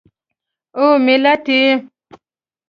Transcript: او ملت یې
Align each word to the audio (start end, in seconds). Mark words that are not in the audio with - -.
او 0.77 0.87
ملت 1.05 1.43
یې 1.55 1.67